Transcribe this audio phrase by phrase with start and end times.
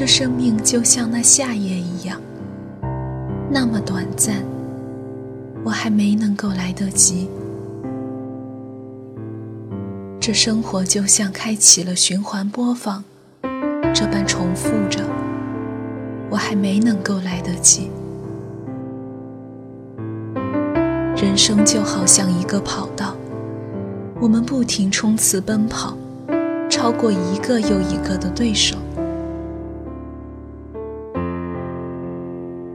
[0.00, 2.18] 这生命就像那夏夜一样，
[3.50, 4.42] 那么短暂，
[5.62, 7.28] 我还没能够来得及。
[10.18, 13.04] 这生活就像开启了循环播放，
[13.92, 15.04] 这般重复着，
[16.30, 17.90] 我还没能够来得及。
[21.14, 23.14] 人生就好像一个跑道，
[24.18, 25.94] 我们不停冲刺奔跑，
[26.70, 28.78] 超过一个又一个的对手。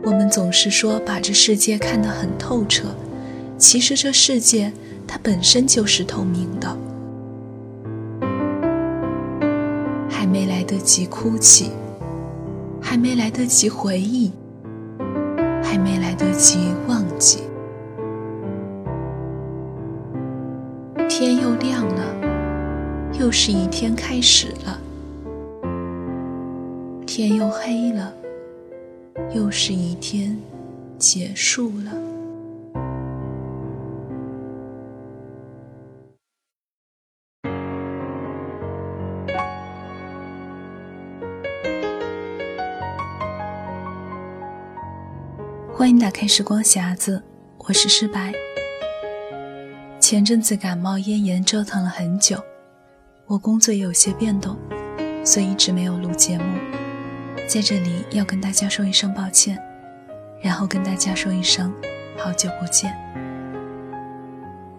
[0.05, 2.89] 我们总是说把这世界看得很透彻，
[3.57, 4.71] 其实这世界
[5.07, 6.77] 它本身就是透明的。
[10.07, 11.71] 还没来得及哭泣，
[12.79, 14.31] 还没来得及回忆，
[15.63, 17.39] 还没来得及忘记，
[21.09, 22.15] 天又亮了，
[23.19, 24.79] 又是一天开始了；
[27.07, 28.13] 天又黑了，
[29.33, 30.37] 又是一天
[30.97, 31.91] 结束了。
[45.73, 47.21] 欢迎打开时光匣子，
[47.59, 48.33] 我是诗白。
[49.99, 52.37] 前阵子感冒咽炎折腾了很久，
[53.27, 54.57] 我工作也有些变动，
[55.23, 56.84] 所以一直没有录节目。
[57.47, 59.57] 在这里要跟大家说一声抱歉，
[60.41, 61.73] 然后跟大家说一声
[62.17, 62.93] 好久不见。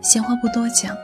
[0.03, 0.97] 闲话不多讲，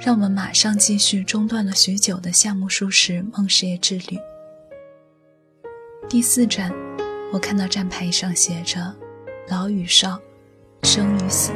[0.00, 4.18] 让我们马上继续中断了许久的夏目漱石梦事业之旅。
[6.08, 6.72] 第四站，
[7.32, 8.94] 我看到站牌上写着。
[9.48, 10.18] 老与少，
[10.84, 11.52] 生与死。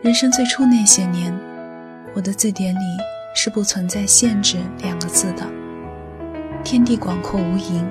[0.00, 1.36] 人生最初那些年，
[2.14, 2.78] 我的字典里
[3.34, 5.44] 是不存在“限制”两个字的。
[6.62, 7.84] 天地广阔无垠，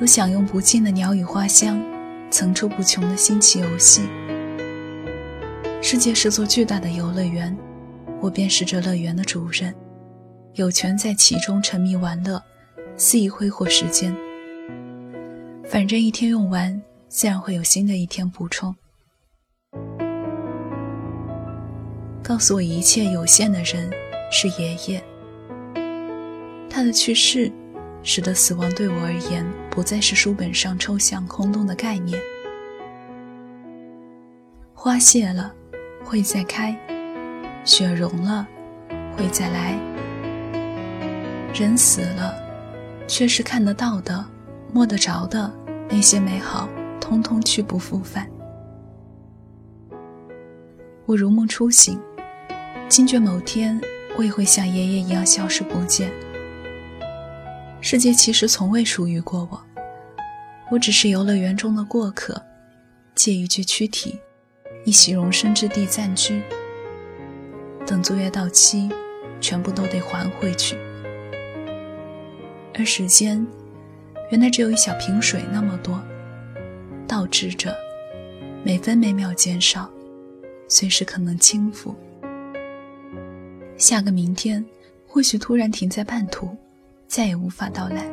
[0.00, 1.78] 有享用不尽的鸟语花香，
[2.30, 4.08] 层出不穷的新奇游戏。
[5.82, 7.54] 世界是座巨大的游乐园，
[8.22, 9.74] 我便是这乐园的主人。
[10.54, 12.42] 有权在其中沉迷玩乐，
[12.96, 14.16] 肆意挥霍时间。
[15.66, 18.74] 反正一天用完，自然会有新的一天补充。
[22.26, 23.90] 告诉我一切有限的人
[24.32, 25.04] 是爷爷。
[26.70, 27.52] 他的去世，
[28.02, 32.18] 使得死亡对我而言不再是书本上抽象空洞的概念。
[34.72, 35.52] 花谢了，
[36.02, 36.74] 会再开；
[37.62, 38.48] 雪融了，
[39.14, 39.78] 会再来。
[41.52, 42.34] 人死了，
[43.06, 44.24] 却是看得到的、
[44.72, 45.52] 摸得着的
[45.90, 48.26] 那些美好，通通去不复返。
[51.04, 52.00] 我如梦初醒，
[52.88, 53.80] 惊觉某天
[54.16, 56.12] 我也会像爷爷一样消失不见。
[57.80, 59.60] 世界其实从未属于过我，
[60.70, 62.40] 我只是游乐园中的过客，
[63.14, 64.18] 借一具躯体，
[64.84, 66.40] 一席容身之地暂居。
[67.86, 68.90] 等租约到期，
[69.40, 70.76] 全部都得还回去。
[72.74, 73.46] 而时间，
[74.30, 76.00] 原来只有一小瓶水那么多，
[77.06, 77.74] 倒置着，
[78.62, 79.90] 每分每秒减少，
[80.68, 81.94] 随时可能倾覆。
[83.76, 84.64] 下个明天，
[85.06, 86.48] 或许突然停在半途，
[87.06, 88.06] 再也无法到来。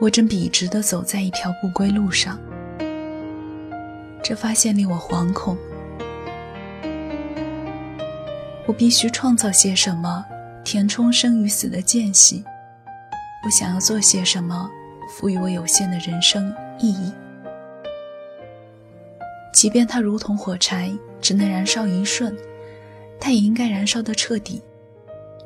[0.00, 2.38] 我正笔直地走在一条不归路上，
[4.22, 5.56] 这发现令我惶恐。
[8.66, 10.24] 我必须创造些什么，
[10.64, 12.42] 填充生与死的间隙。
[13.44, 14.70] 我想要做些什么，
[15.08, 17.12] 赋予我有限的人生意义。
[19.60, 20.90] 即便它如同火柴，
[21.20, 22.34] 只能燃烧一瞬，
[23.20, 24.62] 它也应该燃烧的彻底。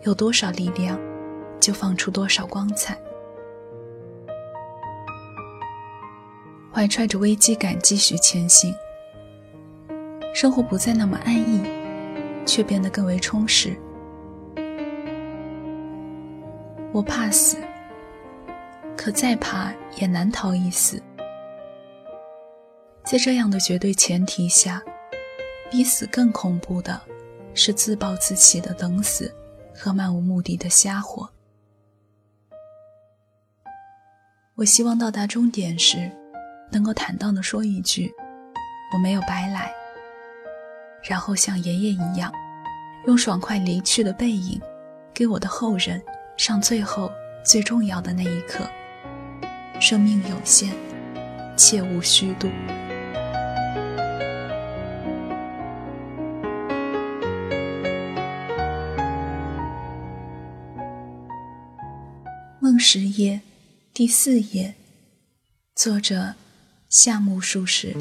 [0.05, 0.97] 有多少力量，
[1.59, 2.97] 就放出多少光彩。
[6.72, 8.72] 怀揣着危机感继续前行，
[10.33, 11.60] 生活不再那么安逸。
[12.47, 13.77] 却变得更为充实。
[16.93, 17.57] 我怕死，
[18.97, 21.03] 可再怕也难逃一死。
[23.04, 24.83] 在这样的绝对前提下，
[25.71, 26.98] 比死更恐怖的
[27.53, 29.33] 是自暴自弃的等死
[29.74, 31.28] 和漫无目的的瞎活。
[34.54, 36.10] 我希望到达终点时，
[36.72, 38.10] 能够坦荡地说一句
[38.95, 39.71] ：“我没有白来。”
[41.04, 42.33] 然后像爷爷一样，
[43.07, 44.59] 用爽快离去的背影，
[45.12, 46.03] 给我的后人
[46.39, 47.12] 上最后
[47.45, 48.66] 最重要的那一课，
[49.78, 50.72] 生命有限，
[51.54, 52.48] 切勿虚度。
[62.97, 63.41] 十夜，
[63.93, 64.77] 第四页，
[65.75, 66.37] 作者
[66.89, 67.93] 夏目漱石。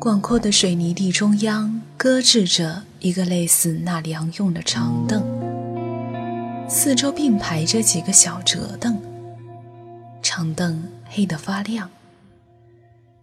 [0.00, 5.22] 广阔的水泥地中央，搁置着一个类似纳凉用的长凳，
[6.66, 8.98] 四周并排着几个小折凳。
[10.22, 11.90] 长凳黑得发亮。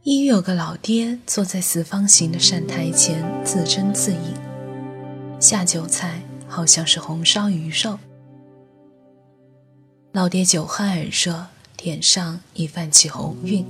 [0.03, 4.35] 一有个老爹坐在四方形的扇台前，自斟自饮，
[5.41, 7.97] 下酒菜好像是红烧鱼肉。
[10.11, 11.47] 老爹酒酣耳热，
[11.81, 13.65] 脸上已泛起红晕。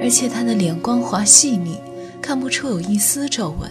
[0.00, 1.80] 而且他的脸光滑细腻，
[2.22, 3.68] 看不出有一丝皱纹，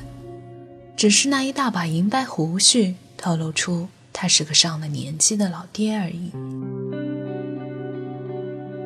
[0.97, 6.31] 只是那一大把银白胡须透露出他是个上了年纪的老爹而已。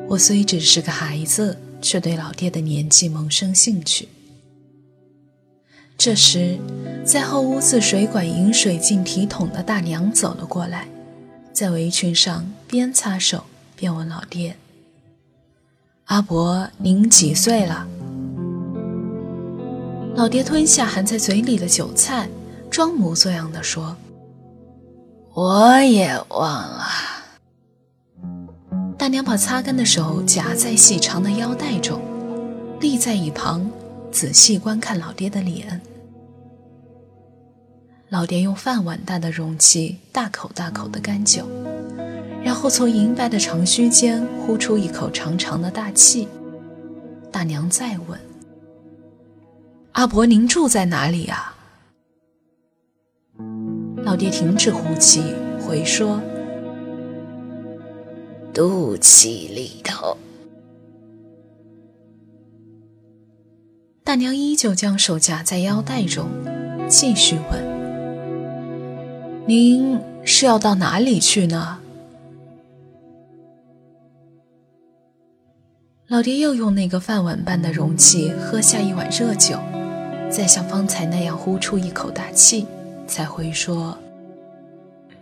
[0.08, 4.08] 我虽只是个孩子，却对老爹的年纪萌生兴趣。
[5.98, 6.56] 这时，
[7.04, 10.86] 在后屋子水管引水进提桶的大娘走了过来，
[11.52, 13.42] 在围裙上边擦手
[13.74, 14.56] 边问老爹。
[16.04, 17.84] 阿伯，您几岁了？
[20.14, 22.28] 老爹吞下含在嘴里的韭菜，
[22.70, 23.96] 装模作样的说
[25.34, 26.86] ：“我也忘了。”
[28.96, 32.00] 大娘把擦干的手夹在细长的腰带中，
[32.80, 33.68] 立在一旁，
[34.12, 35.80] 仔细观看老爹的脸。
[38.10, 41.46] 老爹用饭碗大的容器大口大口的干酒。
[42.42, 46.26] 然后从银白的长须间呼出一口长长的大气。
[47.30, 48.18] 大娘再问
[49.92, 51.54] ：“阿伯，您住在哪里啊？”
[54.02, 55.22] 老爹停止呼气，
[55.60, 56.22] 回说
[58.54, 60.16] ：“肚脐里头。”
[64.02, 66.30] 大娘依旧将手夹在腰带中，
[66.88, 67.62] 继续问
[69.48, 71.78] ：“您是要到哪里去呢？”
[76.06, 79.58] 老爹又用那个饭碗般的容器喝下一碗热酒，
[80.30, 82.66] 再像方才那样呼出一口大气，
[83.06, 83.96] 才会说：“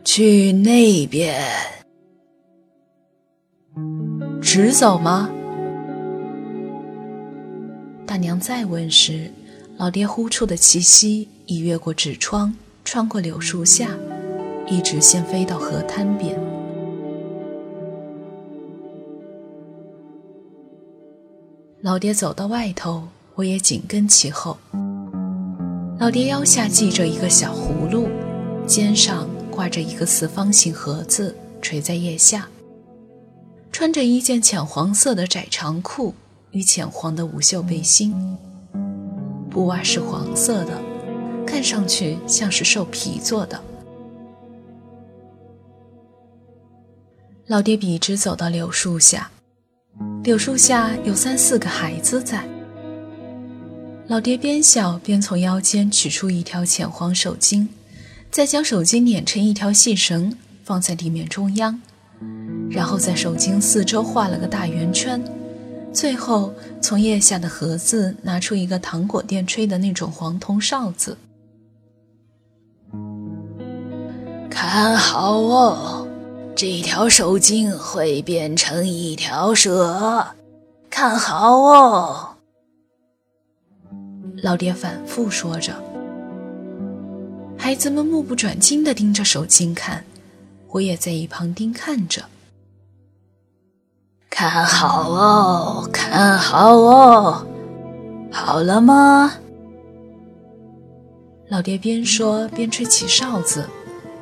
[0.05, 1.41] 去那边，
[4.43, 5.31] 直走吗？”
[8.05, 9.31] 大娘再问时，
[9.77, 12.53] 老爹呼出的气息已越过纸窗，
[12.85, 13.91] 穿过柳树下，
[14.69, 16.39] 一直先飞到河滩边。
[21.83, 23.05] 老爹走到外头，
[23.37, 24.57] 我也紧跟其后。
[26.01, 28.09] 老爹腰下系着一个小葫芦，
[28.67, 32.49] 肩上挂着一个四方形盒子，垂在腋下。
[33.71, 36.13] 穿着一件浅黄色的窄长裤
[36.51, 38.37] 与浅黄的无袖背心，
[39.49, 40.81] 布袜是黄色的，
[41.47, 43.63] 看上去像是兽皮做的。
[47.49, 49.31] 老爹笔直走到柳树下。
[50.25, 52.45] 柳树下有三四个孩子在。
[54.09, 57.69] 老爹边笑边从腰间取出一条浅黄手巾，
[58.33, 61.81] 再将手巾捻成一条细绳，放在地面中央，
[62.69, 65.23] 然后在手巾四周画了个大圆圈，
[65.93, 71.17] 最后从腋下的盒子拿出一个糖果店吹的那种黄铜哨子，
[74.51, 76.09] 看好哦。
[76.57, 80.27] 这条手巾会变成一条蛇，
[80.89, 82.31] 看好哦！
[84.43, 85.75] 老爹反复说着。
[87.59, 90.03] 孩子们目不转睛地盯着手巾看，
[90.69, 92.25] 我也在一旁盯看着。
[94.31, 97.47] 看好哦，看好哦，
[98.33, 99.35] 好了吗？
[101.51, 103.69] 老爹边说边吹起哨子，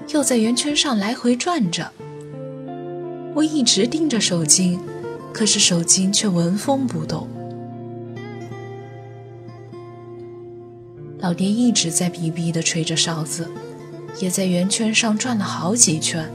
[0.09, 1.89] 又在圆圈上来回转着。
[3.35, 4.79] 我一直盯着手巾，
[5.33, 7.29] 可是手巾却纹风不动。
[11.19, 13.51] 老爹一直在逼逼地吹着哨子，
[14.21, 16.31] 也在圆圈上转了好几圈。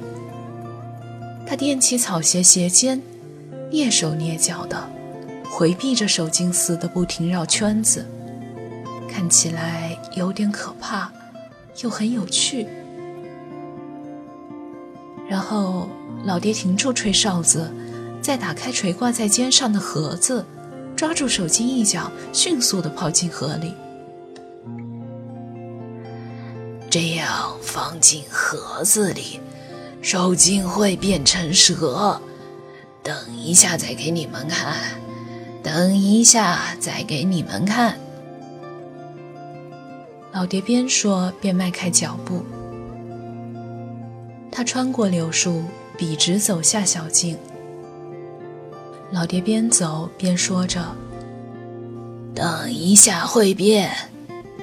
[1.47, 3.01] 他踮起草鞋鞋尖，
[3.71, 4.89] 蹑手蹑脚的
[5.49, 8.05] 回避着手巾似的不停绕圈子，
[9.09, 11.09] 看起来有点可怕，
[11.81, 12.67] 又很有趣。
[15.29, 15.87] 然后。
[16.25, 17.73] 老爹停住吹哨子，
[18.21, 20.45] 再打开垂挂在肩上的盒子，
[20.93, 23.73] 抓住手巾一角，迅速地抛进河里。
[26.89, 29.39] 这样放进盒子里，
[30.01, 32.19] 受精会变成蛇。
[33.01, 34.75] 等一下再给你们看，
[35.63, 37.97] 等一下再给你们看。
[40.33, 42.43] 老爹边说边迈开脚步，
[44.51, 45.63] 他穿过柳树，
[45.97, 47.37] 笔直走下小径。
[49.11, 50.83] 老爹边走边说着
[52.35, 53.91] ：“等一下会变，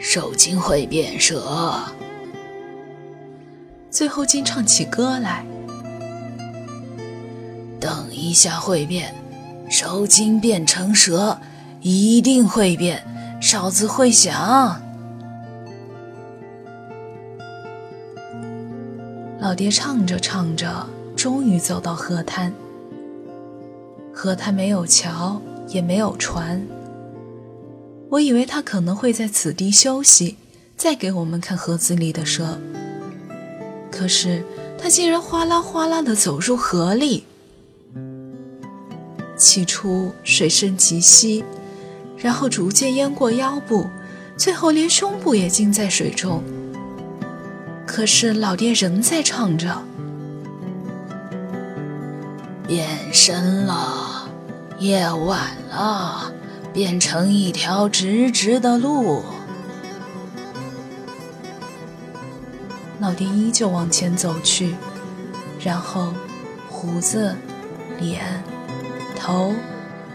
[0.00, 1.82] 受惊会变蛇。”
[3.90, 5.44] 最后竟唱起歌来
[7.80, 9.14] ：“等一下会变，
[9.70, 11.38] 受惊变成蛇，
[11.80, 13.02] 一定会变，
[13.40, 14.80] 哨子会响。”
[19.46, 20.84] 老爹唱着唱着，
[21.14, 22.52] 终于走到河滩。
[24.12, 26.60] 河滩没有桥，也没有船。
[28.10, 30.36] 我以为他可能会在此地休息，
[30.76, 32.58] 再给我们看河子里的蛇。
[33.88, 34.42] 可是
[34.76, 37.22] 他竟然哗啦哗啦地走入河里。
[39.36, 41.44] 起初水深及膝，
[42.16, 43.86] 然后逐渐淹过腰部，
[44.36, 46.42] 最后连胸部也浸在水中。
[47.86, 49.82] 可是老爹仍在唱着。
[52.66, 54.28] 变身了，
[54.78, 56.32] 夜晚了，
[56.72, 59.22] 变成一条直直的路。
[62.98, 64.74] 老爹依旧往前走去，
[65.60, 66.12] 然后
[66.68, 67.36] 胡子、
[68.00, 68.42] 脸、
[69.16, 69.54] 头、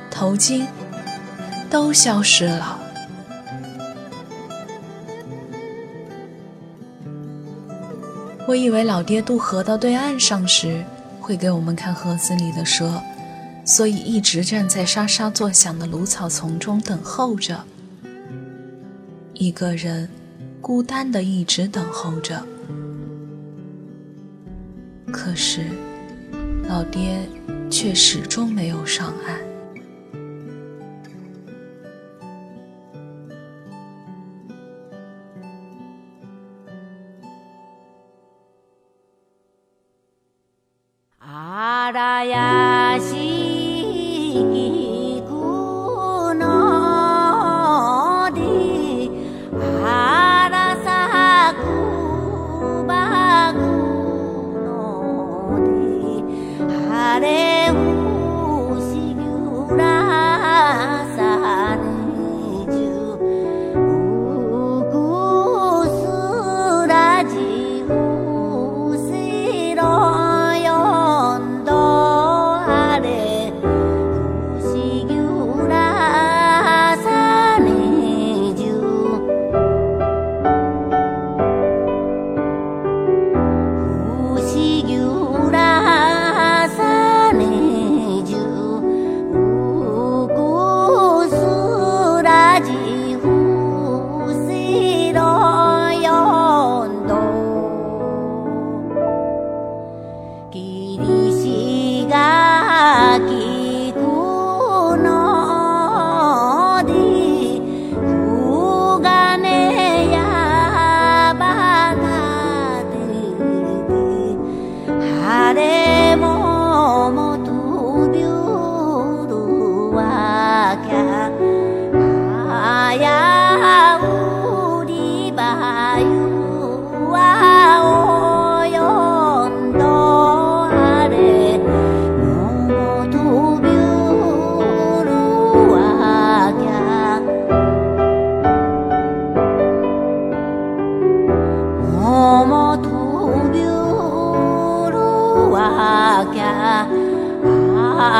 [0.10, 0.68] 头巾
[1.70, 2.81] 都消失了。
[8.52, 10.84] 我以为老爹渡河到对岸上时。
[11.22, 13.02] 会给我们看盒子里的蛇，
[13.64, 17.64] 所以一直站在沙沙作响的芦草丛中等候着。
[19.36, 20.10] 一个人，
[20.60, 22.44] 孤单的一直等候着。
[25.14, 25.62] 可是，
[26.68, 27.20] 老爹
[27.70, 29.51] 却始终没有上岸。
[41.94, 44.91] 那也是。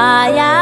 [0.02, 0.61] 啊呀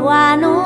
[0.00, 0.59] peruano